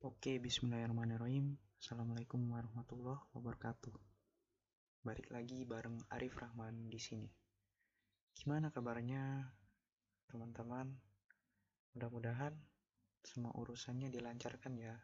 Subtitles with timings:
[0.00, 1.60] Oke, bismillahirrahmanirrahim.
[1.76, 3.92] Assalamualaikum warahmatullahi wabarakatuh.
[5.04, 7.28] Balik lagi bareng Arif Rahman di sini.
[8.32, 9.44] Gimana kabarnya,
[10.24, 10.88] teman-teman?
[11.92, 12.56] Mudah-mudahan
[13.20, 14.96] semua urusannya dilancarkan ya.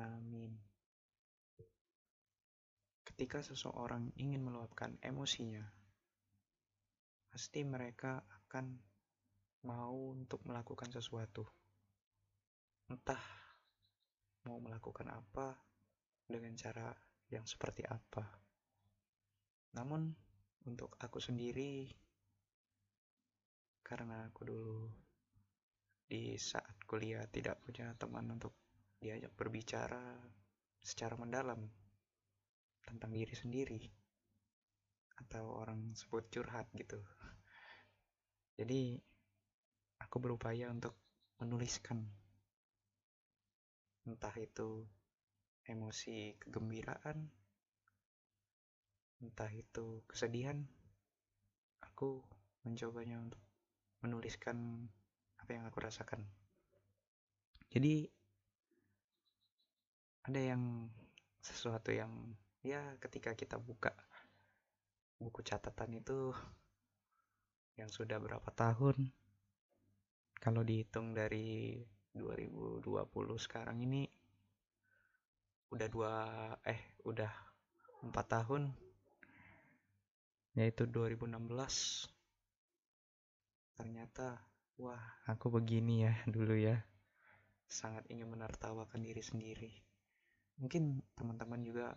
[0.00, 0.56] Amin.
[3.04, 5.68] Ketika seseorang ingin meluapkan emosinya,
[7.28, 8.72] pasti mereka akan
[9.68, 11.44] mau untuk melakukan sesuatu.
[12.88, 13.47] Entah
[14.48, 15.52] mau melakukan apa
[16.24, 16.88] dengan cara
[17.28, 18.24] yang seperti apa.
[19.76, 20.08] Namun,
[20.64, 21.84] untuk aku sendiri,
[23.84, 24.88] karena aku dulu
[26.08, 28.56] di saat kuliah tidak punya teman untuk
[28.96, 30.16] diajak berbicara
[30.80, 31.68] secara mendalam
[32.80, 33.80] tentang diri sendiri
[35.20, 36.96] atau orang sebut curhat gitu.
[38.56, 38.96] Jadi,
[40.00, 40.96] aku berupaya untuk
[41.38, 42.08] menuliskan
[44.08, 44.88] entah itu
[45.68, 47.28] emosi kegembiraan,
[49.20, 50.64] entah itu kesedihan,
[51.84, 52.24] aku
[52.64, 53.42] mencobanya untuk
[54.00, 54.88] menuliskan
[55.36, 56.24] apa yang aku rasakan.
[57.68, 58.08] Jadi
[60.24, 60.88] ada yang
[61.44, 62.10] sesuatu yang
[62.64, 63.92] ya ketika kita buka
[65.20, 66.32] buku catatan itu
[67.78, 69.12] yang sudah berapa tahun
[70.38, 71.80] kalau dihitung dari
[72.18, 72.82] 2020
[73.38, 74.10] sekarang ini
[75.70, 76.12] udah dua
[76.66, 77.30] eh udah
[78.02, 78.74] empat tahun.
[80.58, 81.38] Yaitu 2016
[83.78, 84.42] ternyata
[84.82, 86.82] wah aku begini ya dulu ya.
[87.70, 89.70] Sangat ingin menertawakan diri sendiri.
[90.58, 91.94] Mungkin teman-teman juga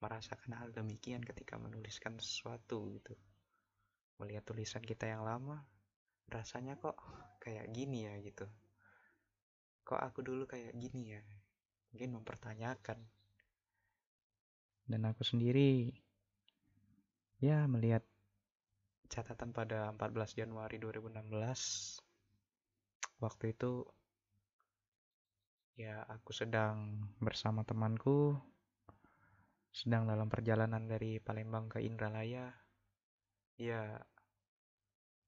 [0.00, 3.12] merasakan hal demikian ketika menuliskan sesuatu gitu.
[4.16, 5.60] Melihat tulisan kita yang lama
[6.32, 6.96] rasanya kok
[7.44, 8.48] kayak gini ya gitu
[9.92, 11.20] kok aku dulu kayak gini ya?
[11.92, 12.96] Mungkin mempertanyakan.
[14.88, 15.92] Dan aku sendiri
[17.44, 18.00] ya melihat
[19.12, 22.00] catatan pada 14 Januari 2016
[23.20, 23.84] waktu itu
[25.76, 28.40] ya aku sedang bersama temanku
[29.76, 32.48] sedang dalam perjalanan dari Palembang ke Indralaya.
[33.60, 34.00] Ya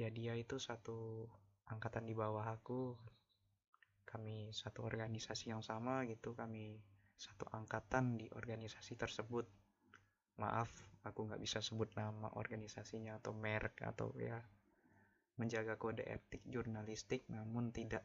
[0.00, 1.28] ya dia itu satu
[1.68, 2.96] angkatan di bawah aku
[4.06, 6.78] kami satu organisasi yang sama gitu kami
[7.18, 9.44] satu angkatan di organisasi tersebut.
[10.38, 10.70] Maaf
[11.02, 14.38] aku nggak bisa sebut nama organisasinya atau merek atau ya
[15.36, 18.04] menjaga kode etik jurnalistik namun tidak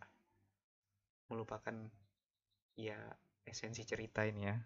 [1.32, 1.88] melupakan
[2.76, 2.98] ya
[3.48, 4.58] esensi cerita ini ya.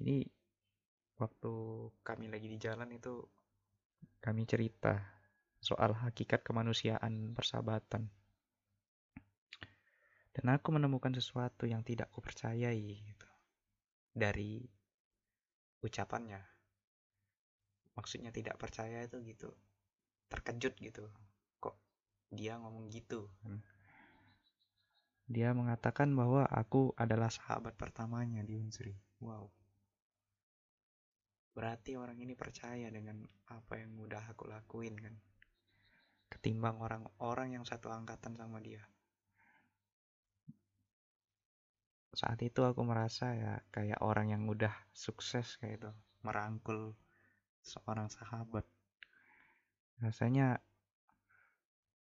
[0.00, 0.24] Jadi
[1.20, 1.52] waktu
[2.00, 3.20] kami lagi di jalan itu
[4.20, 4.96] kami cerita
[5.60, 8.08] soal hakikat kemanusiaan persahabatan
[10.30, 13.28] dan aku menemukan sesuatu yang tidak kupercayai gitu.
[14.14, 14.62] Dari
[15.82, 16.38] ucapannya.
[17.98, 19.50] Maksudnya tidak percaya itu gitu.
[20.30, 21.04] Terkejut gitu.
[21.58, 21.74] Kok
[22.30, 23.26] dia ngomong gitu?
[25.26, 28.94] Dia mengatakan bahwa aku adalah sahabat pertamanya di Unsri.
[29.18, 29.50] Wow.
[31.50, 35.14] Berarti orang ini percaya dengan apa yang udah aku lakuin kan?
[36.30, 38.86] Ketimbang orang-orang yang satu angkatan sama dia
[42.20, 46.92] saat itu aku merasa ya kayak orang yang udah sukses kayak itu merangkul
[47.64, 48.68] seorang sahabat.
[50.04, 50.60] Rasanya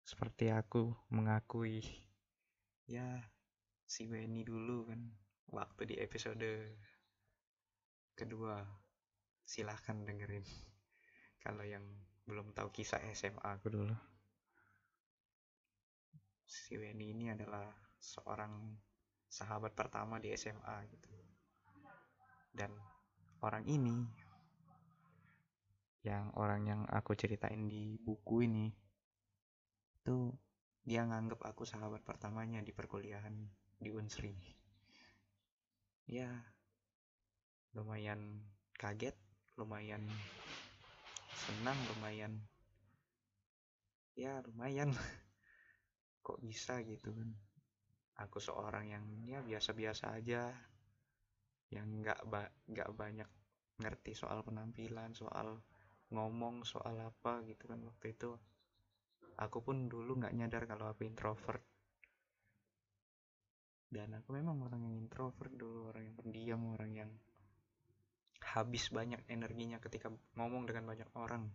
[0.05, 1.81] seperti aku mengakui
[2.85, 3.17] ya
[3.89, 5.01] si Benny dulu kan
[5.49, 6.77] waktu di episode
[8.13, 8.61] kedua.
[9.49, 10.45] Silahkan dengerin.
[11.45, 11.85] Kalau yang
[12.29, 13.97] belum tahu kisah SMA aku dulu.
[16.45, 18.77] Si Benny ini adalah seorang
[19.35, 21.11] sahabat pertama di SMA gitu.
[22.55, 22.71] Dan
[23.43, 24.07] orang ini
[26.07, 28.71] yang orang yang aku ceritain di buku ini
[29.99, 30.31] itu
[30.87, 33.35] dia nganggep aku sahabat pertamanya di perkuliahan
[33.83, 34.39] di Unsri.
[36.07, 36.31] Ya
[37.75, 38.39] lumayan
[38.79, 39.19] kaget
[39.59, 40.07] lumayan
[41.35, 42.39] senang lumayan
[44.15, 44.95] ya lumayan.
[46.25, 47.35] Kok bisa gitu kan
[48.15, 50.55] aku seorang yang ya biasa-biasa aja.
[51.73, 52.21] Yang nggak
[52.71, 53.31] nggak banyak
[53.83, 55.59] ngerti soal penampilan soal
[56.15, 58.31] ngomong soal apa gitu kan waktu itu.
[59.35, 61.65] Aku pun dulu nggak nyadar kalau aku introvert.
[63.91, 67.11] Dan aku memang orang yang introvert dulu orang yang pendiam orang yang
[68.55, 71.51] habis banyak energinya ketika ngomong dengan banyak orang.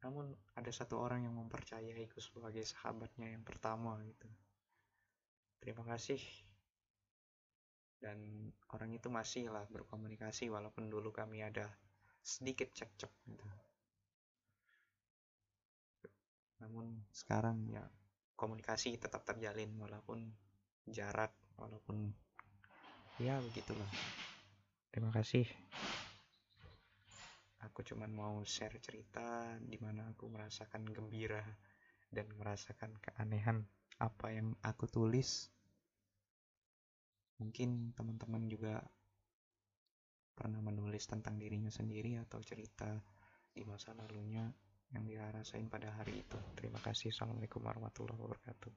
[0.00, 4.28] Namun ada satu orang yang mempercayaiku sebagai sahabatnya yang pertama gitu
[5.60, 6.20] terima kasih.
[8.00, 11.68] Dan orang itu masih lah berkomunikasi walaupun dulu kami ada
[12.24, 13.44] sedikit cekcok gitu.
[16.64, 17.84] Namun sekarang ya
[18.36, 20.32] komunikasi tetap terjalin walaupun
[20.88, 22.08] jarak walaupun
[23.20, 23.88] ya begitulah.
[24.88, 25.44] Terima kasih.
[27.68, 31.44] Aku cuman mau share cerita di mana aku merasakan gembira
[32.08, 33.68] dan merasakan keanehan
[34.00, 35.52] apa yang aku tulis
[37.36, 38.80] mungkin teman-teman juga
[40.32, 42.96] pernah menulis tentang dirinya sendiri atau cerita
[43.52, 44.48] di masa lalunya
[44.90, 46.38] yang dia rasain pada hari itu.
[46.56, 47.12] Terima kasih.
[47.12, 48.72] Assalamualaikum warahmatullahi wabarakatuh